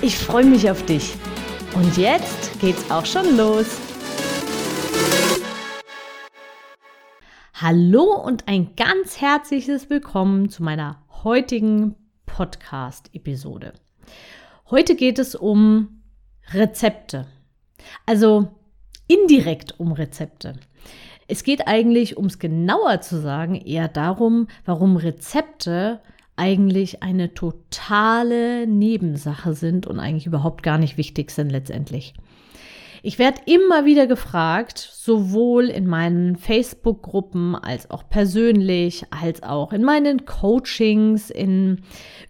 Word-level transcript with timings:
Ich 0.00 0.16
freue 0.16 0.44
mich 0.44 0.70
auf 0.70 0.86
dich. 0.86 1.16
Und 1.74 1.96
jetzt 1.96 2.60
geht's 2.60 2.88
auch 2.88 3.04
schon 3.04 3.36
los. 3.36 3.66
Hallo 7.54 8.04
und 8.04 8.46
ein 8.46 8.76
ganz 8.76 9.20
herzliches 9.20 9.90
Willkommen 9.90 10.50
zu 10.50 10.62
meiner 10.62 11.02
heutigen 11.24 11.96
Podcast-Episode. 12.26 13.72
Heute 14.70 14.94
geht 14.94 15.18
es 15.18 15.34
um 15.34 16.00
Rezepte. 16.52 17.26
Also 18.06 18.52
indirekt 19.08 19.80
um 19.80 19.90
Rezepte. 19.90 20.60
Es 21.26 21.42
geht 21.42 21.66
eigentlich, 21.66 22.16
um 22.16 22.26
es 22.26 22.38
genauer 22.38 23.00
zu 23.00 23.20
sagen, 23.20 23.56
eher 23.56 23.88
darum, 23.88 24.46
warum 24.64 24.96
Rezepte 24.96 26.00
eigentlich 26.38 27.02
eine 27.02 27.34
totale 27.34 28.66
Nebensache 28.66 29.54
sind 29.54 29.86
und 29.86 29.98
eigentlich 30.00 30.26
überhaupt 30.26 30.62
gar 30.62 30.78
nicht 30.78 30.96
wichtig 30.96 31.30
sind 31.30 31.50
letztendlich. 31.50 32.14
Ich 33.02 33.18
werde 33.18 33.40
immer 33.46 33.84
wieder 33.84 34.06
gefragt, 34.06 34.78
sowohl 34.78 35.66
in 35.68 35.86
meinen 35.86 36.36
Facebook-Gruppen 36.36 37.54
als 37.54 37.90
auch 37.90 38.08
persönlich, 38.08 39.04
als 39.10 39.42
auch 39.42 39.72
in 39.72 39.84
meinen 39.84 40.24
Coachings, 40.24 41.30
in 41.30 41.82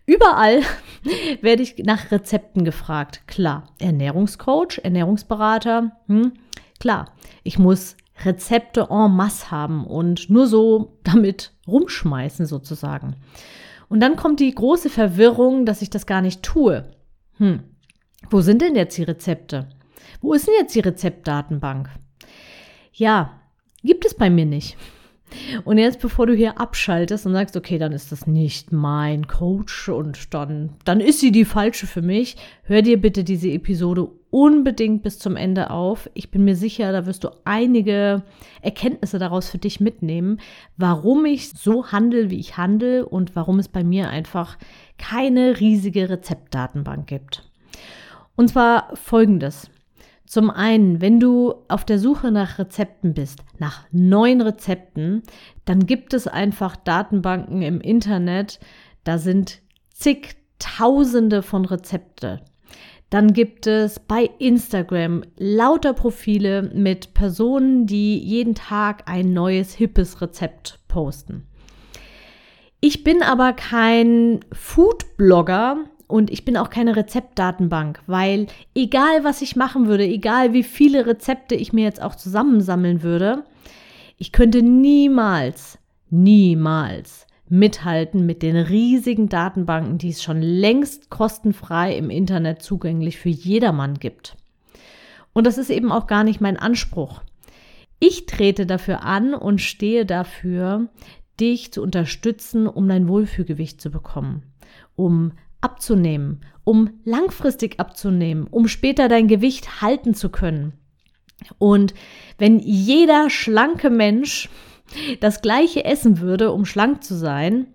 überall 0.05 0.61
werde 1.41 1.63
ich 1.63 1.79
nach 1.79 2.11
Rezepten 2.11 2.65
gefragt. 2.65 3.23
Klar, 3.27 3.69
Ernährungscoach, 3.79 4.81
Ernährungsberater, 4.83 5.93
hm, 6.07 6.33
klar, 6.79 7.07
ich 7.45 7.59
muss 7.59 7.97
Rezepte 8.25 8.89
en 8.91 9.13
masse 9.13 9.51
haben 9.51 9.87
und 9.87 10.29
nur 10.29 10.47
so 10.47 10.99
damit 11.03 11.53
rumschmeißen 11.67 12.47
sozusagen. 12.47 13.17
Und 13.89 14.01
dann 14.01 14.17
kommt 14.17 14.41
die 14.41 14.55
große 14.55 14.91
Verwirrung, 14.91 15.65
dass 15.65 15.83
ich 15.83 15.91
das 15.91 16.07
gar 16.07 16.21
nicht 16.21 16.43
tue. 16.43 16.91
Hm, 17.39 17.65
wo 18.31 18.41
sind 18.41 18.63
denn 18.63 18.75
jetzt 18.75 18.97
die 18.99 19.05
Rezepte? 19.05 19.69
Wo 20.21 20.35
ist 20.35 20.47
denn 20.47 20.55
jetzt 20.59 20.75
die 20.75 20.81
Rezeptdatenbank? 20.81 21.89
Ja, 22.93 23.41
gibt 23.83 24.05
es 24.05 24.15
bei 24.15 24.29
mir 24.29 24.47
nicht. 24.47 24.77
Und 25.65 25.79
jetzt, 25.79 26.01
bevor 26.01 26.27
du 26.27 26.35
hier 26.35 26.61
abschaltest 26.61 27.27
und 27.27 27.33
sagst, 27.33 27.57
okay, 27.57 27.79
dann 27.79 27.93
ist 27.93 28.13
das 28.13 28.27
nicht 28.27 28.73
mein 28.73 29.27
Coach 29.27 29.89
und 29.89 30.35
dann, 30.35 30.71
dann 30.85 31.01
ist 31.01 31.21
sie 31.21 31.33
die 31.33 31.45
falsche 31.45 31.87
für 31.87 32.03
mich, 32.03 32.37
hör 32.63 32.83
dir 32.83 33.01
bitte 33.01 33.25
diese 33.25 33.51
Episode 33.51 34.09
unbedingt 34.31 35.03
bis 35.03 35.19
zum 35.19 35.37
Ende 35.37 35.71
auf. 35.71 36.11
Ich 36.15 36.31
bin 36.31 36.45
mir 36.45 36.57
sicher, 36.57 36.93
da 36.93 37.07
wirst 37.07 37.25
du 37.25 37.31
einige 37.45 38.23
Erkenntnisse 38.61 39.19
daraus 39.19 39.49
für 39.49 39.59
dich 39.59 39.81
mitnehmen, 39.81 40.41
warum 40.77 41.25
ich 41.25 41.51
so 41.51 41.91
handle, 41.93 42.31
wie 42.31 42.39
ich 42.39 42.57
handle 42.57 43.07
und 43.07 43.37
warum 43.37 43.59
es 43.59 43.69
bei 43.69 43.85
mir 43.85 44.11
einfach 44.11 44.59
keine 44.99 45.61
riesige 45.61 46.11
Rezeptdatenbank 46.11 47.07
gibt. 47.07 47.49
Und 48.37 48.49
zwar 48.49 48.95
folgendes. 48.97 49.71
Zum 50.29 50.51
einen, 50.51 51.01
wenn 51.01 51.21
du 51.21 51.55
auf 51.69 51.87
der 51.87 51.99
Suche 51.99 52.31
nach 52.31 52.59
Rezepten 52.59 53.15
bist, 53.15 53.39
nach 53.59 53.87
neuen 53.93 54.43
Rezepten, 54.43 55.23
dann 55.65 55.87
gibt 55.87 56.13
es 56.13 56.29
einfach 56.29 56.77
Datenbanken 56.77 57.63
im 57.63 57.81
Internet, 57.81 58.61
da 59.05 59.17
sind 59.17 59.63
zigtausende 59.95 61.43
von 61.43 61.65
Rezepte. 61.65 62.43
Dann 63.09 63.33
gibt 63.33 63.67
es 63.67 64.01
bei 64.01 64.29
Instagram 64.39 65.23
lauter 65.39 65.95
Profile 65.95 66.71
mit 66.75 67.15
Personen, 67.15 67.87
die 67.87 68.19
jeden 68.19 68.55
Tag 68.55 69.05
ein 69.07 69.33
neues, 69.33 69.73
hippes 69.73 70.21
Rezept 70.21 70.79
posten. 70.89 71.47
Ich 72.81 73.03
bin 73.03 73.23
aber 73.23 73.55
kein 73.55 74.41
Food-Blogger 74.53 75.87
und 76.09 76.31
ich 76.31 76.45
bin 76.45 76.57
auch 76.57 76.71
keine 76.71 76.97
Rezeptdatenbank, 76.97 78.01
weil 78.07 78.47
egal 78.75 79.23
was 79.23 79.43
ich 79.43 79.57
machen 79.57 79.87
würde, 79.87 80.05
egal 80.05 80.53
wie 80.55 80.65
viele 80.65 81.07
Rezepte 81.07 81.55
ich 81.55 81.73
mir 81.73 81.85
jetzt 81.85 82.03
auch 82.03 82.17
zusammensammeln 82.17 83.03
würde, 83.03 83.45
ich 84.17 84.33
könnte 84.33 84.63
niemals, 84.63 85.79
niemals 86.11 87.27
mithalten 87.51 88.27
mit 88.27 88.43
den 88.43 88.57
riesigen 88.57 89.29
Datenbanken, 89.29 89.99
die 89.99 90.11
es 90.11 90.23
schon 90.23 90.43
längst 90.43 91.11
kostenfrei 91.11 91.97
im 91.97 92.11
Internet 92.11 92.63
zugänglich 92.63 93.19
für 93.19 93.29
jedermann 93.29 93.95
gibt. 93.95 94.37
Und 95.33 95.47
das 95.47 95.59
ist 95.59 95.71
eben 95.71 95.93
auch 95.93 96.07
gar 96.07 96.25
nicht 96.25 96.41
mein 96.41 96.57
Anspruch. 96.57 97.23
Ich 98.01 98.27
trete 98.27 98.67
dafür 98.67 99.03
an 99.03 99.35
und 99.35 99.61
stehe 99.61 100.07
dafür, 100.07 100.89
dich 101.39 101.73
zu 101.73 101.83
unterstützen, 101.83 102.67
um 102.67 102.89
dein 102.89 103.09
Wohlfühlgewicht 103.09 103.81
zu 103.81 103.91
bekommen, 103.91 104.43
um 104.97 105.33
abzunehmen, 105.61 106.41
um 106.65 106.91
langfristig 107.05 107.81
abzunehmen, 107.81 108.47
um 108.47 108.69
später 108.69 109.09
dein 109.09 109.29
Gewicht 109.29 109.83
halten 109.83 110.15
zu 110.15 110.29
können. 110.31 110.73
Und 111.59 111.95
wenn 112.37 112.59
jeder 112.59 113.31
schlanke 113.31 113.91
Mensch 113.91 114.49
das 115.21 115.43
gleiche 115.43 115.85
essen 115.85 116.21
würde, 116.21 116.53
um 116.53 116.65
schlank 116.65 117.05
zu 117.05 117.15
sein, 117.15 117.67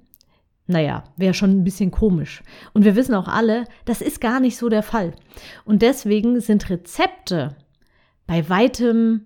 naja, 0.66 1.04
wäre 1.18 1.34
schon 1.34 1.52
ein 1.52 1.64
bisschen 1.64 1.92
komisch. 1.92 2.42
Und 2.74 2.86
wir 2.86 2.96
wissen 2.96 3.16
auch 3.16 3.28
alle, 3.28 3.66
das 3.86 4.02
ist 4.02 4.22
gar 4.22 4.40
nicht 4.40 4.58
so 4.58 4.70
der 4.70 4.84
Fall. 4.84 5.14
Und 5.66 5.82
deswegen 5.82 6.40
sind 6.40 6.70
Rezepte 6.70 7.56
bei 8.28 8.48
weitem 8.50 9.26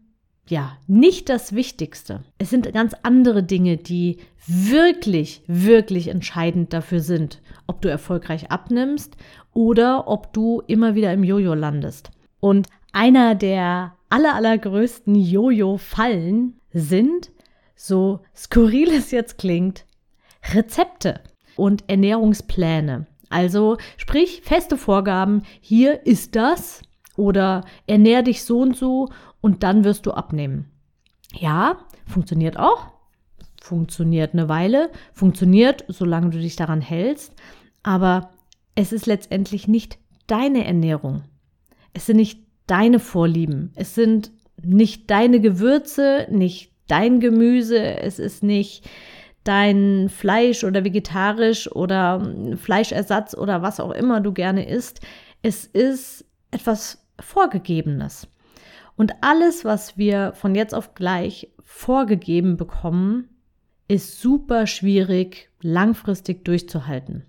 ja, 0.50 0.78
nicht 0.88 1.30
das 1.30 1.54
Wichtigste. 1.54 2.24
Es 2.38 2.50
sind 2.50 2.72
ganz 2.74 2.94
andere 3.04 3.44
Dinge, 3.44 3.78
die 3.78 4.18
wirklich, 4.48 5.42
wirklich 5.48 6.08
entscheidend 6.08 6.74
dafür 6.74 7.02
sind, 7.02 7.42
ob 7.68 7.82
du 7.82 7.90
erfolgreich 7.90 8.52
abnimmst 8.52 9.18
oder 9.54 10.08
ob 10.08 10.34
du 10.34 10.62
immer 10.68 10.96
wieder 10.96 11.12
im 11.14 11.24
Jojo 11.24 11.54
landest. 11.54 12.12
Und 12.40 12.68
einer 12.94 13.36
der 13.36 13.96
aller, 14.10 14.36
allergrößten 14.36 15.16
Jojo-Fallen 15.16 16.60
sind, 16.72 17.32
so 17.76 18.22
skurril 18.36 18.90
es 18.90 19.12
jetzt 19.12 19.38
klingt, 19.38 19.86
Rezepte 20.54 21.22
und 21.56 21.84
Ernährungspläne. 21.88 23.08
Also 23.30 23.78
sprich 23.98 24.42
feste 24.44 24.78
Vorgaben, 24.78 25.44
hier 25.60 26.06
ist 26.06 26.36
das 26.36 26.82
oder 27.18 27.66
ernähr 27.88 28.22
dich 28.22 28.44
so 28.44 28.60
und 28.60 28.78
so 28.78 29.10
und 29.48 29.64
dann 29.64 29.86
wirst 29.86 30.06
du 30.06 30.12
abnehmen. 30.12 30.66
Ja, 31.34 31.78
funktioniert 32.06 32.60
auch. 32.60 32.92
Funktioniert 33.62 34.34
eine 34.34 34.50
Weile, 34.50 34.90
funktioniert, 35.14 35.86
solange 35.88 36.32
du 36.32 36.38
dich 36.38 36.58
daran 36.58 36.82
hältst, 36.82 37.32
aber 37.82 38.32
es 38.76 38.92
ist 38.92 39.06
letztendlich 39.06 39.70
nicht 39.70 40.00
deine 40.28 40.66
Ernährung. 40.66 41.24
Es 41.94 42.08
sind 42.08 42.18
nicht 42.18 42.42
deine 42.68 43.00
Vorlieben. 43.00 43.72
Es 43.76 43.96
sind 43.96 44.32
nicht 44.62 45.10
deine 45.10 45.40
Gewürze, 45.40 46.28
nicht 46.30 46.74
dein 46.90 47.22
Gemüse, 47.22 47.80
es 48.02 48.20
ist 48.20 48.44
nicht 48.44 48.90
dein 49.46 50.10
Fleisch 50.10 50.66
oder 50.66 50.84
vegetarisch 50.84 51.72
oder 51.72 52.34
Fleischersatz 52.58 53.34
oder 53.34 53.62
was 53.62 53.80
auch 53.80 53.92
immer 53.92 54.20
du 54.20 54.34
gerne 54.34 54.68
isst. 54.68 55.00
Es 55.42 55.64
ist 55.66 56.26
etwas 56.52 57.02
Vorgegebenes. 57.22 58.28
Und 58.98 59.14
alles, 59.22 59.64
was 59.64 59.98
wir 59.98 60.34
von 60.34 60.56
jetzt 60.56 60.74
auf 60.74 60.96
gleich 60.96 61.50
vorgegeben 61.64 62.58
bekommen, 62.58 63.30
ist 63.88 64.20
super 64.20 64.68
schwierig 64.68 65.50
langfristig 65.62 66.44
durchzuhalten. 66.44 67.24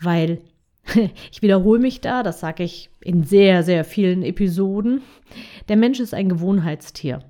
Weil, 0.00 0.40
ich 1.30 1.42
wiederhole 1.42 1.80
mich 1.80 2.00
da, 2.00 2.22
das 2.22 2.40
sage 2.40 2.62
ich 2.62 2.88
in 3.00 3.24
sehr, 3.24 3.64
sehr 3.64 3.84
vielen 3.84 4.22
Episoden, 4.22 5.02
der 5.68 5.76
Mensch 5.76 6.00
ist 6.00 6.14
ein 6.14 6.28
Gewohnheitstier. 6.28 7.20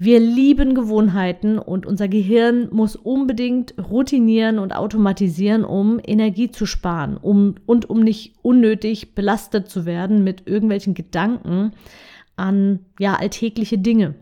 Wir 0.00 0.20
lieben 0.20 0.74
Gewohnheiten 0.74 1.58
und 1.58 1.84
unser 1.84 2.06
Gehirn 2.06 2.68
muss 2.70 2.94
unbedingt 2.94 3.74
routinieren 3.90 4.60
und 4.60 4.74
automatisieren, 4.74 5.64
um 5.64 6.00
Energie 6.04 6.52
zu 6.52 6.66
sparen 6.66 7.16
um, 7.16 7.56
und 7.66 7.90
um 7.90 8.00
nicht 8.00 8.34
unnötig 8.42 9.16
belastet 9.16 9.68
zu 9.68 9.86
werden 9.86 10.22
mit 10.22 10.46
irgendwelchen 10.46 10.94
Gedanken 10.94 11.72
an 12.38 12.80
ja 12.98 13.14
alltägliche 13.14 13.78
Dinge. 13.78 14.14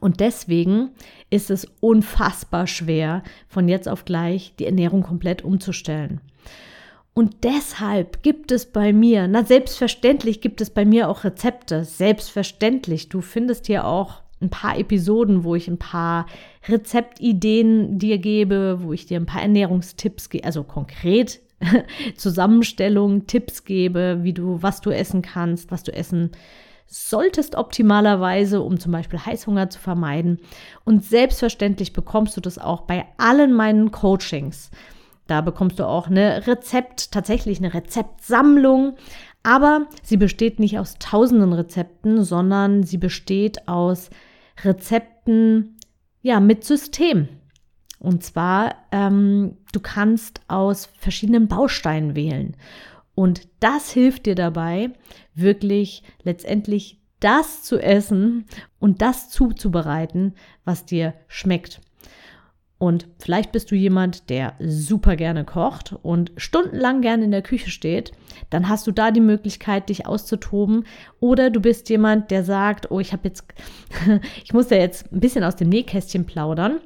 Und 0.00 0.20
deswegen 0.20 0.90
ist 1.30 1.50
es 1.50 1.66
unfassbar 1.80 2.66
schwer, 2.66 3.22
von 3.48 3.68
jetzt 3.68 3.88
auf 3.88 4.04
gleich 4.04 4.54
die 4.58 4.66
Ernährung 4.66 5.02
komplett 5.02 5.42
umzustellen. 5.42 6.20
Und 7.14 7.44
deshalb 7.44 8.22
gibt 8.22 8.52
es 8.52 8.66
bei 8.66 8.92
mir, 8.92 9.28
na 9.28 9.44
selbstverständlich 9.44 10.40
gibt 10.40 10.60
es 10.62 10.70
bei 10.70 10.84
mir 10.84 11.08
auch 11.10 11.24
Rezepte, 11.24 11.84
selbstverständlich. 11.84 13.10
Du 13.10 13.20
findest 13.20 13.66
hier 13.66 13.86
auch 13.86 14.22
ein 14.40 14.48
paar 14.48 14.78
Episoden, 14.78 15.44
wo 15.44 15.54
ich 15.54 15.68
ein 15.68 15.78
paar 15.78 16.26
Rezeptideen 16.68 17.98
dir 17.98 18.18
gebe, 18.18 18.78
wo 18.80 18.92
ich 18.92 19.06
dir 19.06 19.20
ein 19.20 19.26
paar 19.26 19.42
Ernährungstipps 19.42 20.30
gebe, 20.30 20.44
also 20.44 20.64
konkret 20.64 21.40
Zusammenstellungen, 22.16 23.26
Tipps 23.26 23.64
gebe, 23.64 24.20
wie 24.22 24.32
du, 24.32 24.62
was 24.62 24.80
du 24.80 24.90
essen 24.90 25.22
kannst, 25.22 25.70
was 25.70 25.82
du 25.82 25.92
essen 25.92 26.30
solltest 26.86 27.54
optimalerweise, 27.54 28.60
um 28.60 28.78
zum 28.78 28.92
Beispiel 28.92 29.18
Heißhunger 29.18 29.70
zu 29.70 29.78
vermeiden. 29.78 30.40
Und 30.84 31.04
selbstverständlich 31.04 31.92
bekommst 31.92 32.36
du 32.36 32.40
das 32.40 32.58
auch 32.58 32.82
bei 32.82 33.06
allen 33.16 33.52
meinen 33.52 33.90
Coachings. 33.90 34.70
Da 35.26 35.40
bekommst 35.40 35.78
du 35.78 35.86
auch 35.86 36.08
eine 36.08 36.46
Rezept, 36.46 37.12
tatsächlich 37.12 37.58
eine 37.58 37.72
Rezeptsammlung. 37.72 38.96
Aber 39.42 39.86
sie 40.02 40.16
besteht 40.16 40.60
nicht 40.60 40.78
aus 40.78 40.96
tausenden 40.98 41.52
Rezepten, 41.52 42.22
sondern 42.22 42.82
sie 42.82 42.98
besteht 42.98 43.66
aus 43.68 44.10
Rezepten, 44.62 45.78
ja, 46.20 46.38
mit 46.38 46.64
System. 46.64 47.28
Und 47.98 48.24
zwar, 48.24 48.74
ähm, 48.90 49.56
du 49.72 49.80
kannst 49.80 50.40
aus 50.48 50.88
verschiedenen 50.98 51.48
Bausteinen 51.48 52.14
wählen. 52.16 52.56
Und 53.14 53.48
das 53.60 53.90
hilft 53.90 54.26
dir 54.26 54.34
dabei, 54.34 54.90
wirklich 55.34 56.02
letztendlich 56.22 57.00
das 57.20 57.62
zu 57.62 57.78
essen 57.78 58.46
und 58.78 59.00
das 59.02 59.30
zuzubereiten, 59.30 60.34
was 60.64 60.84
dir 60.86 61.14
schmeckt. 61.28 61.80
Und 62.82 63.06
vielleicht 63.20 63.52
bist 63.52 63.70
du 63.70 63.76
jemand, 63.76 64.28
der 64.28 64.54
super 64.58 65.14
gerne 65.14 65.44
kocht 65.44 65.94
und 66.02 66.32
stundenlang 66.36 67.00
gerne 67.00 67.24
in 67.24 67.30
der 67.30 67.42
Küche 67.42 67.70
steht. 67.70 68.10
Dann 68.50 68.68
hast 68.68 68.88
du 68.88 68.90
da 68.90 69.12
die 69.12 69.20
Möglichkeit, 69.20 69.88
dich 69.88 70.08
auszutoben. 70.08 70.84
Oder 71.20 71.50
du 71.50 71.60
bist 71.60 71.88
jemand, 71.90 72.32
der 72.32 72.42
sagt, 72.42 72.90
oh, 72.90 72.98
ich 72.98 73.12
habe 73.12 73.28
jetzt, 73.28 73.44
ich 74.44 74.52
muss 74.52 74.70
ja 74.70 74.78
jetzt 74.78 75.12
ein 75.12 75.20
bisschen 75.20 75.44
aus 75.44 75.54
dem 75.54 75.68
Nähkästchen 75.68 76.26
plaudern. 76.26 76.80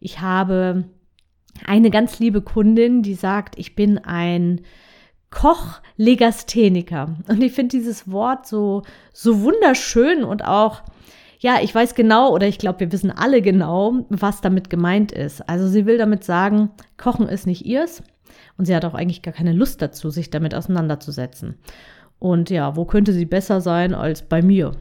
Ich 0.00 0.20
habe 0.20 0.86
eine 1.64 1.90
ganz 1.90 2.18
liebe 2.18 2.42
Kundin, 2.42 3.02
die 3.02 3.14
sagt, 3.14 3.56
ich 3.56 3.76
bin 3.76 3.98
ein 3.98 4.62
Koch-Legastheniker. 5.30 7.16
Und 7.28 7.42
ich 7.42 7.52
finde 7.52 7.76
dieses 7.76 8.10
Wort 8.10 8.46
so, 8.46 8.82
so 9.12 9.42
wunderschön 9.42 10.24
und 10.24 10.44
auch 10.44 10.82
ja, 11.38 11.58
ich 11.62 11.74
weiß 11.74 11.94
genau 11.94 12.32
oder 12.32 12.48
ich 12.48 12.58
glaube, 12.58 12.80
wir 12.80 12.92
wissen 12.92 13.10
alle 13.10 13.42
genau, 13.42 14.06
was 14.08 14.40
damit 14.40 14.70
gemeint 14.70 15.12
ist. 15.12 15.46
Also 15.48 15.68
sie 15.68 15.86
will 15.86 15.98
damit 15.98 16.24
sagen, 16.24 16.70
Kochen 16.96 17.28
ist 17.28 17.46
nicht 17.46 17.66
ihrs 17.66 18.02
und 18.56 18.64
sie 18.64 18.74
hat 18.74 18.84
auch 18.84 18.94
eigentlich 18.94 19.22
gar 19.22 19.34
keine 19.34 19.52
Lust 19.52 19.82
dazu, 19.82 20.10
sich 20.10 20.30
damit 20.30 20.54
auseinanderzusetzen. 20.54 21.56
Und 22.18 22.48
ja, 22.48 22.76
wo 22.76 22.86
könnte 22.86 23.12
sie 23.12 23.26
besser 23.26 23.60
sein 23.60 23.94
als 23.94 24.22
bei 24.22 24.40
mir? 24.40 24.72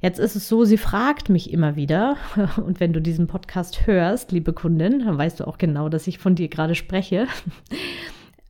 Jetzt 0.00 0.18
ist 0.18 0.36
es 0.36 0.48
so, 0.48 0.64
sie 0.64 0.78
fragt 0.78 1.28
mich 1.28 1.52
immer 1.52 1.76
wieder, 1.76 2.16
und 2.64 2.80
wenn 2.80 2.92
du 2.92 3.02
diesen 3.02 3.26
Podcast 3.26 3.86
hörst, 3.86 4.32
liebe 4.32 4.52
Kundin, 4.52 5.00
dann 5.00 5.18
weißt 5.18 5.40
du 5.40 5.46
auch 5.46 5.58
genau, 5.58 5.88
dass 5.88 6.06
ich 6.06 6.18
von 6.18 6.36
dir 6.36 6.48
gerade 6.48 6.74
spreche. 6.74 7.26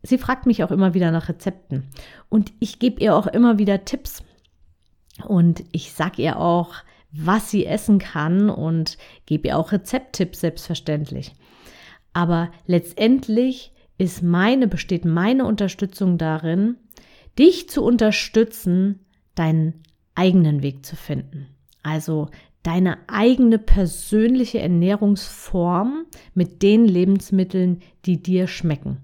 Sie 0.02 0.18
fragt 0.18 0.46
mich 0.46 0.64
auch 0.64 0.70
immer 0.70 0.94
wieder 0.94 1.10
nach 1.10 1.28
Rezepten 1.28 1.88
und 2.28 2.52
ich 2.58 2.78
gebe 2.78 3.00
ihr 3.00 3.14
auch 3.14 3.26
immer 3.26 3.58
wieder 3.58 3.84
Tipps. 3.84 4.22
Und 5.26 5.64
ich 5.72 5.92
sage 5.92 6.22
ihr 6.22 6.38
auch, 6.38 6.74
was 7.12 7.50
sie 7.50 7.66
essen 7.66 7.98
kann 7.98 8.48
und 8.48 8.96
gebe 9.26 9.48
ihr 9.48 9.58
auch 9.58 9.72
Rezepttipps 9.72 10.40
selbstverständlich. 10.40 11.34
Aber 12.12 12.50
letztendlich 12.66 13.72
ist 13.98 14.22
meine, 14.22 14.66
besteht 14.66 15.04
meine 15.04 15.44
Unterstützung 15.44 16.16
darin, 16.16 16.76
dich 17.38 17.68
zu 17.68 17.84
unterstützen, 17.84 19.00
deinen 19.34 19.82
eigenen 20.14 20.62
Weg 20.62 20.86
zu 20.86 20.96
finden. 20.96 21.48
Also 21.82 22.28
deine 22.62 22.98
eigene 23.08 23.58
persönliche 23.58 24.60
Ernährungsform 24.60 26.06
mit 26.34 26.62
den 26.62 26.84
Lebensmitteln, 26.84 27.80
die 28.04 28.22
dir 28.22 28.46
schmecken. 28.46 28.98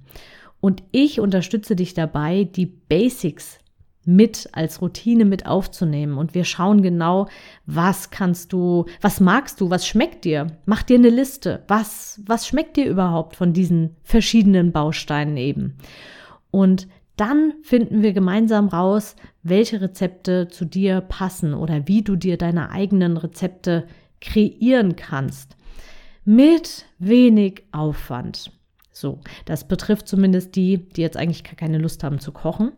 Und 0.66 0.82
ich 0.90 1.20
unterstütze 1.20 1.76
dich 1.76 1.94
dabei, 1.94 2.42
die 2.42 2.66
Basics 2.66 3.60
mit 4.04 4.48
als 4.50 4.82
Routine 4.82 5.24
mit 5.24 5.46
aufzunehmen. 5.46 6.18
Und 6.18 6.34
wir 6.34 6.42
schauen 6.42 6.82
genau, 6.82 7.28
was 7.66 8.10
kannst 8.10 8.52
du, 8.52 8.86
was 9.00 9.20
magst 9.20 9.60
du, 9.60 9.70
was 9.70 9.86
schmeckt 9.86 10.24
dir? 10.24 10.48
Mach 10.64 10.82
dir 10.82 10.98
eine 10.98 11.10
Liste. 11.10 11.62
Was, 11.68 12.20
was 12.26 12.48
schmeckt 12.48 12.76
dir 12.76 12.86
überhaupt 12.86 13.36
von 13.36 13.52
diesen 13.52 13.94
verschiedenen 14.02 14.72
Bausteinen 14.72 15.36
eben? 15.36 15.76
Und 16.50 16.88
dann 17.14 17.52
finden 17.62 18.02
wir 18.02 18.12
gemeinsam 18.12 18.66
raus, 18.66 19.14
welche 19.44 19.80
Rezepte 19.80 20.48
zu 20.48 20.64
dir 20.64 21.00
passen 21.00 21.54
oder 21.54 21.86
wie 21.86 22.02
du 22.02 22.16
dir 22.16 22.38
deine 22.38 22.72
eigenen 22.72 23.18
Rezepte 23.18 23.86
kreieren 24.20 24.96
kannst. 24.96 25.56
Mit 26.24 26.86
wenig 26.98 27.62
Aufwand. 27.70 28.50
So, 28.96 29.20
das 29.44 29.68
betrifft 29.68 30.08
zumindest 30.08 30.56
die, 30.56 30.88
die 30.88 31.02
jetzt 31.02 31.18
eigentlich 31.18 31.44
keine 31.44 31.76
Lust 31.76 32.02
haben 32.02 32.18
zu 32.18 32.32
kochen. 32.32 32.72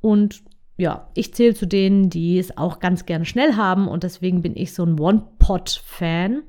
Und 0.00 0.42
ja, 0.76 1.08
ich 1.14 1.32
zähle 1.32 1.54
zu 1.54 1.68
denen, 1.68 2.10
die 2.10 2.40
es 2.40 2.58
auch 2.58 2.80
ganz 2.80 3.06
gerne 3.06 3.24
schnell 3.24 3.54
haben 3.54 3.86
und 3.86 4.02
deswegen 4.02 4.42
bin 4.42 4.56
ich 4.56 4.74
so 4.74 4.82
ein 4.84 4.98
One-Pot-Fan. 4.98 6.42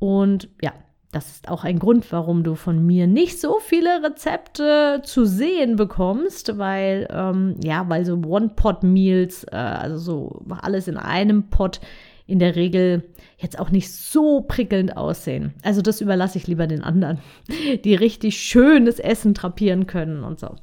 Und 0.00 0.48
ja, 0.60 0.72
das 1.12 1.30
ist 1.30 1.48
auch 1.48 1.62
ein 1.62 1.78
Grund, 1.78 2.10
warum 2.10 2.42
du 2.42 2.56
von 2.56 2.84
mir 2.84 3.06
nicht 3.06 3.40
so 3.40 3.60
viele 3.60 4.02
Rezepte 4.02 5.00
zu 5.04 5.24
sehen 5.24 5.76
bekommst, 5.76 6.58
weil 6.58 7.06
ähm, 7.12 7.54
ja, 7.62 7.88
weil 7.88 8.04
so 8.04 8.14
One-Pot-Meals, 8.16 9.44
äh, 9.44 9.54
also 9.54 9.96
so 9.96 10.42
alles 10.60 10.88
in 10.88 10.96
einem 10.96 11.50
Pot, 11.50 11.80
in 12.28 12.38
der 12.38 12.54
Regel 12.54 13.02
jetzt 13.38 13.58
auch 13.58 13.70
nicht 13.70 13.90
so 13.90 14.42
prickelnd 14.42 14.96
aussehen. 14.96 15.54
Also 15.62 15.82
das 15.82 16.00
überlasse 16.00 16.38
ich 16.38 16.46
lieber 16.46 16.68
den 16.68 16.84
anderen, 16.84 17.18
die 17.84 17.94
richtig 17.94 18.38
schönes 18.38 19.00
Essen 19.00 19.34
trapieren 19.34 19.88
können 19.88 20.22
und 20.22 20.38
so. 20.38 20.54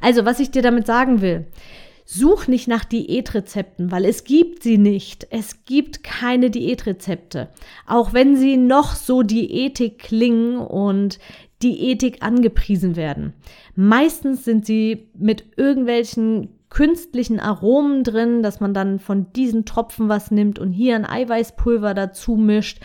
Also, 0.00 0.24
was 0.24 0.40
ich 0.40 0.50
dir 0.50 0.62
damit 0.62 0.86
sagen 0.86 1.20
will, 1.20 1.46
such 2.04 2.48
nicht 2.48 2.66
nach 2.66 2.84
Diätrezepten, 2.84 3.92
weil 3.92 4.04
es 4.04 4.24
gibt 4.24 4.62
sie 4.64 4.78
nicht. 4.78 5.28
Es 5.30 5.64
gibt 5.64 6.02
keine 6.02 6.50
Diätrezepte. 6.50 7.50
Auch 7.86 8.12
wenn 8.12 8.36
sie 8.36 8.56
noch 8.56 8.94
so 8.94 9.22
diätig 9.22 9.98
klingen 9.98 10.58
und 10.58 11.20
Diätik 11.62 12.22
angepriesen 12.22 12.96
werden. 12.96 13.34
Meistens 13.76 14.44
sind 14.44 14.66
sie 14.66 15.10
mit 15.14 15.44
irgendwelchen 15.56 16.48
künstlichen 16.70 17.40
Aromen 17.40 18.04
drin, 18.04 18.42
dass 18.42 18.60
man 18.60 18.72
dann 18.72 19.00
von 19.00 19.32
diesen 19.32 19.64
Tropfen 19.64 20.08
was 20.08 20.30
nimmt 20.30 20.58
und 20.58 20.72
hier 20.72 20.94
ein 20.94 21.04
Eiweißpulver 21.04 21.94
dazu 21.94 22.36
mischt 22.36 22.80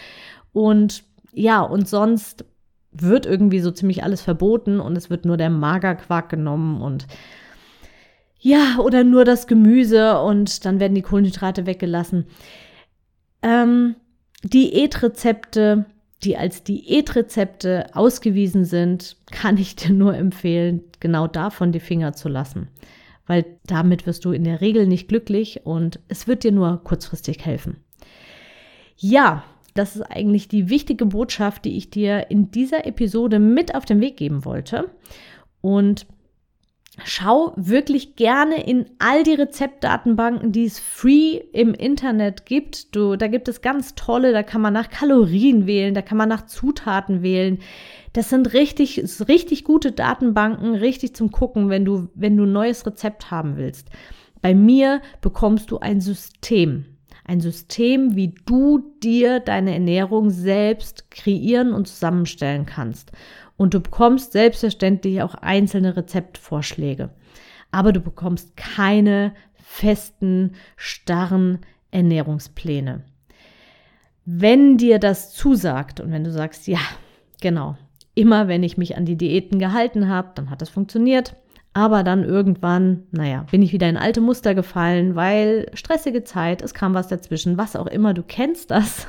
und 0.52 1.04
ja, 1.34 1.62
und 1.62 1.88
sonst 1.88 2.46
wird 2.92 3.26
irgendwie 3.26 3.60
so 3.60 3.72
ziemlich 3.72 4.04
alles 4.04 4.22
verboten 4.22 4.80
und 4.80 4.98
es 4.98 5.10
wird 5.10 5.26
nur 5.26 5.38
der 5.38 5.50
Magerquark 5.50 6.30
genommen 6.30 6.82
und 6.82 7.08
ja, 8.40 8.78
oder 8.80 9.04
nur 9.04 9.26
das 9.26 9.48
Gemüse 9.48 10.20
und 10.22 10.66
dann 10.66 10.80
werden 10.80 10.96
die 10.96 11.02
Kohlenhydrate 11.02 11.66
weggelassen. 11.66 12.26
Ähm, 13.42 13.96
Diätrezepte, 14.44 15.86
die 16.24 16.38
als 16.38 16.64
Diätrezepte 16.64 17.88
ausgewiesen 17.96 18.64
sind, 18.64 19.18
kann 19.32 19.58
ich 19.58 19.76
dir 19.76 19.92
nur 19.92 20.16
empfehlen, 20.16 20.84
genau 21.00 21.28
davon 21.28 21.72
die 21.72 21.80
Finger 21.80 22.14
zu 22.14 22.30
lassen. 22.30 22.70
Weil 23.28 23.46
damit 23.66 24.06
wirst 24.06 24.26
du 24.26 24.32
in 24.32 24.44
der 24.44 24.62
Regel 24.62 24.88
nicht 24.88 25.08
glücklich 25.08 25.62
und 25.66 26.00
es 26.08 26.28
wird 26.28 26.44
dir 26.44 26.52
nur 26.52 26.84
kurzfristig 26.84 27.46
helfen. 27.46 27.78
Ja, 28.98 29.44
das 29.74 29.96
ist 29.96 30.04
eigentlich 30.04 30.48
die 30.48 30.70
wichtige 30.70 31.06
Botschaft, 31.06 31.66
die 31.66 31.78
ich 31.78 31.90
dir 31.90 32.30
in 32.30 32.52
dieser 32.52 32.86
Episode 32.86 33.40
mit 33.40 33.76
auf 33.76 33.86
den 33.86 34.00
Weg 34.00 34.18
geben 34.18 34.46
wollte. 34.46 34.90
Und 35.62 36.06
schau 37.04 37.54
wirklich 37.56 38.16
gerne 38.16 38.66
in 38.66 38.86
all 39.00 39.24
die 39.24 39.34
Rezeptdatenbanken, 39.34 40.52
die 40.52 40.66
es 40.66 40.80
free 40.80 41.42
im 41.52 41.74
Internet 41.74 42.46
gibt. 42.46 42.96
Du, 42.96 43.16
da 43.16 43.28
gibt 43.28 43.48
es 43.48 43.62
ganz 43.62 43.96
tolle, 43.96 44.32
da 44.32 44.44
kann 44.44 44.62
man 44.62 44.74
nach 44.74 44.90
Kalorien 44.90 45.68
wählen, 45.68 45.94
da 45.94 46.02
kann 46.02 46.18
man 46.18 46.30
nach 46.30 46.46
Zutaten 46.46 47.22
wählen. 47.22 47.60
Das 48.14 48.30
sind 48.30 48.54
richtig, 48.54 49.04
richtig 49.28 49.66
gute 49.66 49.92
Datenbanken, 49.92 50.76
richtig 50.76 51.16
zum 51.16 51.32
Gucken, 51.32 51.70
wenn 51.70 51.84
du, 51.84 52.08
wenn 52.16 52.38
du 52.38 52.44
ein 52.44 52.54
neues 52.54 52.86
Rezept 52.86 53.30
haben 53.30 53.58
willst. 53.58 53.90
Bei 54.42 54.54
mir 54.54 55.02
bekommst 55.22 55.72
du 55.72 55.80
ein 55.80 56.00
System. 56.02 56.86
Ein 57.28 57.42
System, 57.42 58.16
wie 58.16 58.36
du 58.46 58.94
dir 59.02 59.40
deine 59.40 59.74
Ernährung 59.74 60.30
selbst 60.30 61.10
kreieren 61.10 61.74
und 61.74 61.88
zusammenstellen 61.88 62.68
kannst. 62.68 63.12
Und 63.58 63.74
du 63.74 63.80
bekommst 63.80 64.34
selbstverständlich 64.34 65.22
auch 65.22 65.36
einzelne 65.36 65.96
Rezeptvorschläge. 65.96 67.10
Aber 67.72 67.94
du 67.94 68.02
bekommst 68.02 68.58
keine 68.58 69.34
festen, 69.56 70.54
starren 70.76 71.60
Ernährungspläne. 71.92 73.04
Wenn 74.26 74.78
dir 74.78 75.00
das 75.00 75.34
zusagt 75.34 76.00
und 76.00 76.12
wenn 76.12 76.24
du 76.24 76.32
sagst, 76.32 76.68
ja, 76.68 76.80
genau, 77.42 77.78
immer, 78.16 78.48
wenn 78.48 78.64
ich 78.64 78.78
mich 78.78 78.98
an 78.98 79.06
die 79.06 79.18
Diäten 79.18 79.60
gehalten 79.60 80.10
habe, 80.10 80.32
dann 80.36 80.50
hat 80.50 80.62
das 80.62 80.70
funktioniert. 80.70 81.36
Aber 81.74 82.04
dann 82.04 82.24
irgendwann, 82.24 83.04
naja, 83.12 83.46
bin 83.52 83.62
ich 83.62 83.74
wieder 83.74 83.90
in 83.90 83.98
alte 83.98 84.22
Muster 84.22 84.56
gefallen, 84.56 85.16
weil 85.16 85.70
stressige 85.74 86.24
Zeit, 86.24 86.62
es 86.62 86.74
kam 86.74 86.94
was 86.94 87.10
dazwischen, 87.10 87.58
was 87.58 87.76
auch 87.76 87.88
immer, 87.88 88.14
du 88.14 88.24
kennst 88.24 88.72
das. 88.72 89.08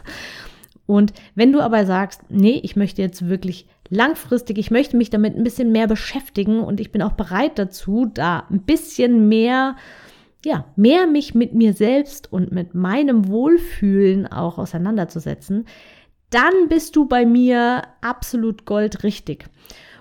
Und 0.85 1.13
wenn 1.35 1.53
du 1.53 1.61
aber 1.61 1.87
sagst, 1.87 2.23
nee, 2.29 2.61
ich 2.63 2.75
möchte 2.75 3.03
jetzt 3.03 3.29
wirklich 3.29 3.69
langfristig, 3.89 4.59
ich 4.59 4.71
möchte 4.71 4.97
mich 4.97 5.11
damit 5.11 5.37
ein 5.37 5.45
bisschen 5.45 5.73
mehr 5.73 5.87
beschäftigen 5.87 6.61
und 6.61 6.81
ich 6.81 6.93
bin 6.93 7.03
auch 7.03 7.13
bereit 7.13 7.59
dazu, 7.59 8.07
da 8.13 8.47
ein 8.51 8.63
bisschen 8.63 9.29
mehr, 9.29 9.77
ja, 10.45 10.67
mehr 10.77 11.07
mich 11.07 11.35
mit 11.35 11.55
mir 11.55 11.73
selbst 11.73 12.33
und 12.33 12.53
mit 12.53 12.75
meinem 12.75 13.29
Wohlfühlen 13.29 14.27
auch 14.27 14.59
auseinanderzusetzen, 14.59 15.67
dann 16.31 16.69
bist 16.69 16.97
du 16.97 17.07
bei 17.07 17.25
mir 17.25 17.83
absolut 18.01 18.65
goldrichtig. 18.65 19.47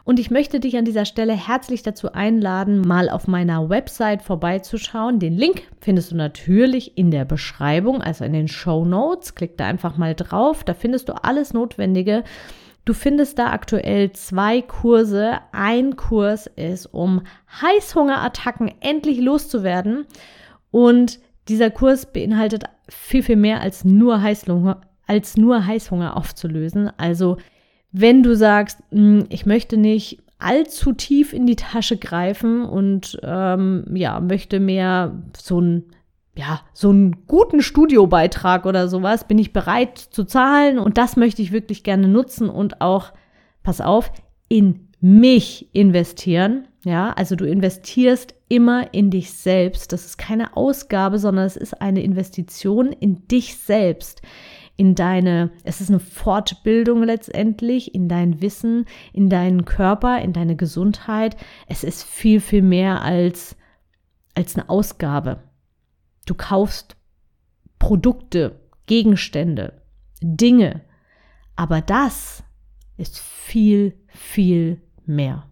Und 0.06 0.20
ich 0.20 0.30
möchte 0.30 0.60
dich 0.60 0.78
an 0.78 0.86
dieser 0.86 1.06
Stelle 1.06 1.34
herzlich 1.34 1.82
dazu 1.82 2.12
einladen, 2.12 2.82
mal 2.82 3.10
auf 3.10 3.28
meiner 3.28 3.70
Website 3.70 4.22
vorbeizuschauen. 4.22 5.18
Den 5.18 5.34
Link 5.34 5.64
findest 5.82 6.12
du 6.12 6.16
natürlich 6.16 6.96
in 6.96 7.10
der 7.10 7.26
Beschreibung, 7.26 8.04
also 8.04 8.24
in 8.24 8.32
den 8.32 8.48
Show 8.48 8.86
Notes. 8.86 9.34
Klick 9.34 9.58
da 9.58 9.66
einfach 9.66 9.98
mal 9.98 10.14
drauf. 10.14 10.64
Da 10.64 10.76
findest 10.76 11.10
du 11.10 11.14
alles 11.14 11.54
Notwendige. 11.54 12.24
Du 12.86 12.94
findest 12.94 13.40
da 13.40 13.52
aktuell 13.52 14.12
zwei 14.12 14.62
Kurse. 14.62 15.40
Ein 15.52 15.96
Kurs 15.96 16.48
ist, 16.48 16.86
um 16.86 17.24
Heißhungerattacken 17.62 18.72
endlich 18.80 19.20
loszuwerden. 19.20 20.06
Und 20.70 21.20
dieser 21.48 21.72
Kurs 21.72 22.12
beinhaltet 22.12 22.66
viel, 22.88 23.24
viel 23.24 23.38
mehr 23.38 23.62
als 23.62 23.86
nur 23.86 24.22
Heißhunger, 24.22 24.82
als 25.08 25.36
nur 25.36 25.66
Heißhunger 25.66 26.16
aufzulösen. 26.16 26.92
Also 26.98 27.38
wenn 27.92 28.22
du 28.22 28.36
sagst, 28.36 28.80
hm, 28.92 29.26
ich 29.30 29.48
möchte 29.48 29.78
nicht 29.78 30.20
allzu 30.38 30.94
tief 30.94 31.34
in 31.34 31.48
die 31.48 31.56
Tasche 31.56 31.98
greifen 31.98 32.66
und 32.66 33.18
ähm, 33.24 33.86
ja, 33.96 34.20
möchte 34.20 34.60
mehr 34.60 35.24
so 35.38 35.60
ein 35.60 35.86
ja, 36.36 36.62
so 36.74 36.90
einen 36.90 37.28
guten 37.28 37.62
Studiobeitrag 37.62 38.66
oder 38.66 38.88
sowas 38.88 39.28
bin 39.28 39.40
ich 39.40 39.54
bereit 39.54 39.98
zu 39.98 40.26
zahlen 40.26 40.80
und 40.80 40.98
das 40.98 41.16
möchte 41.16 41.42
ich 41.42 41.52
wirklich 41.52 41.84
gerne 41.84 42.08
nutzen 42.08 42.50
und 42.50 42.82
auch, 42.82 43.14
pass 43.64 43.82
auf, 43.82 44.12
in 44.50 44.90
mich 45.00 45.70
investieren. 45.74 46.68
Ja, 46.84 47.12
also 47.14 47.36
du 47.36 47.46
investierst 47.46 48.36
immer 48.48 48.94
in 48.94 49.10
dich 49.10 49.34
selbst. 49.34 49.92
Das 49.92 50.06
ist 50.06 50.18
keine 50.18 50.56
Ausgabe, 50.56 51.18
sondern 51.20 51.46
es 51.46 51.58
ist 51.58 51.82
eine 51.82 52.04
Investition 52.04 52.92
in 52.92 53.28
dich 53.28 53.58
selbst 53.58 54.22
in 54.78 54.96
deine, 54.96 55.52
es 55.64 55.82
ist 55.82 55.90
eine 55.90 56.00
Fortbildung 56.00 57.04
letztendlich, 57.04 57.96
in 57.96 58.10
dein 58.10 58.42
Wissen, 58.42 58.86
in 59.14 59.30
deinen 59.30 59.66
Körper, 59.66 60.22
in 60.22 60.34
deine 60.34 60.56
Gesundheit. 60.56 61.38
Es 61.68 61.84
ist 61.84 62.04
viel, 62.04 62.42
viel 62.42 62.62
mehr 62.62 63.02
als, 63.02 63.56
als 64.34 64.56
eine 64.56 64.70
Ausgabe. 64.70 65.40
Du 66.26 66.34
kaufst 66.34 66.96
Produkte, 67.80 68.60
Gegenstände, 68.86 69.82
Dinge, 70.22 70.82
aber 71.56 71.82
das 71.82 72.44
ist 72.98 73.20
viel, 73.20 73.98
viel 74.08 74.82
mehr. 75.06 75.48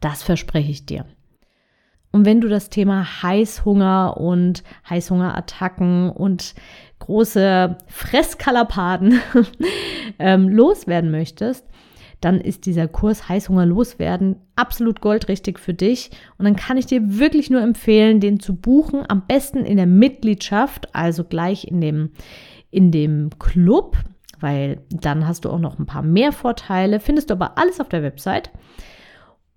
Das 0.00 0.22
verspreche 0.22 0.70
ich 0.70 0.86
dir. 0.86 1.06
Und 2.12 2.24
wenn 2.24 2.40
du 2.40 2.48
das 2.48 2.70
Thema 2.70 3.22
Heißhunger 3.22 4.16
und 4.16 4.62
Heißhungerattacken 4.88 6.10
und 6.10 6.54
große 6.98 7.76
Fresskalapaden 7.88 9.20
ähm, 10.18 10.48
loswerden 10.48 11.10
möchtest, 11.10 11.66
dann 12.20 12.40
ist 12.40 12.66
dieser 12.66 12.88
Kurs 12.88 13.28
Heißhunger 13.28 13.66
loswerden 13.66 14.36
absolut 14.56 15.00
goldrichtig 15.00 15.58
für 15.58 15.74
dich. 15.74 16.10
Und 16.38 16.44
dann 16.44 16.56
kann 16.56 16.78
ich 16.78 16.86
dir 16.86 17.18
wirklich 17.18 17.50
nur 17.50 17.60
empfehlen, 17.60 18.20
den 18.20 18.40
zu 18.40 18.56
buchen. 18.56 19.04
Am 19.06 19.26
besten 19.26 19.64
in 19.64 19.76
der 19.76 19.86
Mitgliedschaft, 19.86 20.94
also 20.94 21.24
gleich 21.24 21.66
in 21.66 21.80
dem, 21.80 22.10
in 22.70 22.90
dem 22.90 23.30
Club, 23.38 23.98
weil 24.40 24.80
dann 24.90 25.26
hast 25.26 25.44
du 25.44 25.50
auch 25.50 25.58
noch 25.58 25.78
ein 25.78 25.86
paar 25.86 26.02
mehr 26.02 26.32
Vorteile. 26.32 27.00
Findest 27.00 27.30
du 27.30 27.34
aber 27.34 27.58
alles 27.58 27.80
auf 27.80 27.88
der 27.88 28.02
Website. 28.02 28.50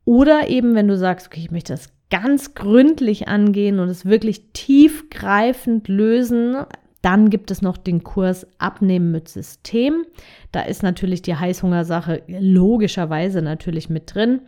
Oder 0.06 0.50
eben, 0.50 0.76
wenn 0.76 0.88
du 0.88 0.98
sagst, 0.98 1.28
okay, 1.28 1.40
ich 1.40 1.52
möchte 1.52 1.74
das 1.74 1.90
ganz 2.10 2.56
gründlich 2.56 3.28
angehen 3.28 3.80
und 3.80 3.90
es 3.90 4.06
wirklich 4.06 4.52
tiefgreifend 4.54 5.88
lösen, 5.88 6.58
dann 7.02 7.30
gibt 7.30 7.52
es 7.52 7.62
noch 7.62 7.78
den 7.78 8.04
Kurs 8.04 8.46
Abnehmen 8.58 9.12
mit 9.12 9.30
System. 9.30 10.06
Da 10.52 10.62
ist 10.62 10.84
natürlich 10.84 11.22
die 11.22 11.36
Heißhungersache 11.36 12.24
logischerweise 12.28 13.42
natürlich 13.42 13.90
mit 13.90 14.14
drin. 14.14 14.42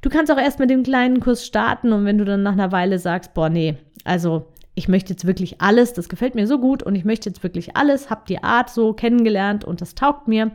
Du 0.00 0.08
kannst 0.08 0.32
auch 0.32 0.38
erst 0.38 0.58
mit 0.58 0.70
dem 0.70 0.82
kleinen 0.82 1.20
Kurs 1.20 1.44
starten 1.44 1.92
und 1.92 2.04
wenn 2.04 2.18
du 2.18 2.24
dann 2.24 2.42
nach 2.42 2.52
einer 2.52 2.72
Weile 2.72 2.98
sagst, 2.98 3.34
boah, 3.34 3.48
nee, 3.48 3.76
also 4.04 4.46
ich 4.74 4.88
möchte 4.88 5.12
jetzt 5.12 5.26
wirklich 5.26 5.60
alles, 5.60 5.92
das 5.92 6.08
gefällt 6.08 6.34
mir 6.34 6.46
so 6.46 6.58
gut 6.58 6.82
und 6.82 6.94
ich 6.94 7.04
möchte 7.04 7.28
jetzt 7.28 7.42
wirklich 7.42 7.76
alles, 7.76 8.08
habe 8.08 8.22
die 8.28 8.42
Art 8.42 8.70
so 8.70 8.94
kennengelernt 8.94 9.64
und 9.64 9.80
das 9.80 9.94
taugt 9.94 10.28
mir, 10.28 10.52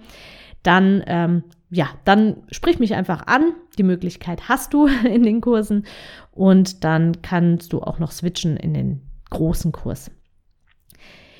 dann 0.63 1.03
ähm, 1.05 1.43
ja, 1.69 1.89
dann 2.05 2.37
sprich 2.51 2.79
mich 2.79 2.95
einfach 2.95 3.27
an. 3.27 3.53
Die 3.77 3.83
Möglichkeit 3.83 4.47
hast 4.47 4.73
du 4.73 4.87
in 5.03 5.23
den 5.23 5.41
Kursen 5.41 5.85
und 6.31 6.83
dann 6.83 7.21
kannst 7.21 7.73
du 7.73 7.81
auch 7.81 7.99
noch 7.99 8.11
switchen 8.11 8.57
in 8.57 8.73
den 8.73 9.01
großen 9.29 9.71
Kurs. 9.71 10.09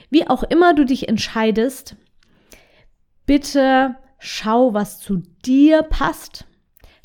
Wie 0.09 0.27
auch 0.27 0.43
immer 0.43 0.73
du 0.73 0.85
dich 0.85 1.07
entscheidest, 1.07 1.95
bitte 3.25 3.95
schau, 4.19 4.73
was 4.73 4.99
zu 4.99 5.23
dir 5.45 5.83
passt. 5.83 6.45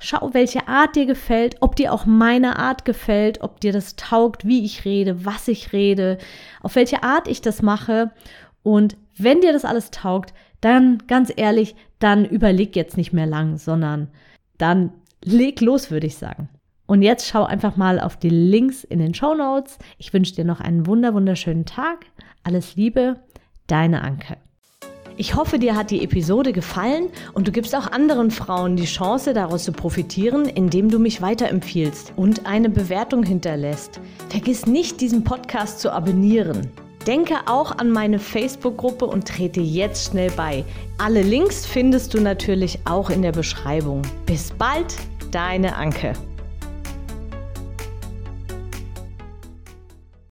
Schau, 0.02 0.32
welche 0.32 0.66
Art 0.66 0.96
dir 0.96 1.04
gefällt, 1.04 1.56
ob 1.60 1.76
dir 1.76 1.92
auch 1.92 2.06
meine 2.06 2.58
Art 2.58 2.86
gefällt, 2.86 3.42
ob 3.42 3.60
dir 3.60 3.72
das 3.72 3.96
taugt, 3.96 4.46
wie 4.46 4.64
ich 4.64 4.86
rede, 4.86 5.26
was 5.26 5.46
ich 5.46 5.74
rede, 5.74 6.16
auf 6.62 6.74
welche 6.74 7.02
Art 7.02 7.28
ich 7.28 7.42
das 7.42 7.60
mache. 7.60 8.10
Und 8.62 8.96
wenn 9.16 9.42
dir 9.42 9.52
das 9.52 9.66
alles 9.66 9.90
taugt, 9.90 10.32
dann 10.62 11.02
ganz 11.06 11.30
ehrlich, 11.36 11.74
dann 11.98 12.24
überleg 12.24 12.76
jetzt 12.76 12.96
nicht 12.96 13.12
mehr 13.12 13.26
lang, 13.26 13.58
sondern 13.58 14.08
dann 14.56 14.92
leg 15.22 15.60
los, 15.60 15.90
würde 15.90 16.06
ich 16.06 16.16
sagen. 16.16 16.48
Und 16.90 17.02
jetzt 17.02 17.28
schau 17.28 17.44
einfach 17.44 17.76
mal 17.76 18.00
auf 18.00 18.16
die 18.16 18.30
Links 18.30 18.82
in 18.82 18.98
den 18.98 19.14
Show 19.14 19.36
Notes. 19.36 19.78
Ich 19.98 20.12
wünsche 20.12 20.34
dir 20.34 20.44
noch 20.44 20.58
einen 20.58 20.88
wunder 20.88 21.14
wunderschönen 21.14 21.64
Tag. 21.64 22.06
Alles 22.42 22.74
Liebe, 22.74 23.14
deine 23.68 24.02
Anke. 24.02 24.38
Ich 25.16 25.36
hoffe, 25.36 25.60
dir 25.60 25.76
hat 25.76 25.92
die 25.92 26.02
Episode 26.02 26.52
gefallen 26.52 27.06
und 27.32 27.46
du 27.46 27.52
gibst 27.52 27.76
auch 27.76 27.92
anderen 27.92 28.32
Frauen 28.32 28.74
die 28.74 28.86
Chance, 28.86 29.34
daraus 29.34 29.62
zu 29.62 29.70
profitieren, 29.70 30.46
indem 30.46 30.88
du 30.88 30.98
mich 30.98 31.22
weiterempfiehlst 31.22 32.14
und 32.16 32.44
eine 32.46 32.68
Bewertung 32.68 33.22
hinterlässt. 33.22 34.00
Vergiss 34.28 34.66
nicht, 34.66 35.00
diesen 35.00 35.22
Podcast 35.22 35.78
zu 35.78 35.92
abonnieren. 35.92 36.72
Denke 37.06 37.36
auch 37.46 37.78
an 37.78 37.92
meine 37.92 38.18
Facebook-Gruppe 38.18 39.06
und 39.06 39.28
trete 39.28 39.60
jetzt 39.60 40.10
schnell 40.10 40.32
bei. 40.32 40.64
Alle 40.98 41.22
Links 41.22 41.66
findest 41.66 42.14
du 42.14 42.20
natürlich 42.20 42.80
auch 42.84 43.10
in 43.10 43.22
der 43.22 43.30
Beschreibung. 43.30 44.02
Bis 44.26 44.50
bald, 44.50 44.96
deine 45.30 45.76
Anke. 45.76 46.14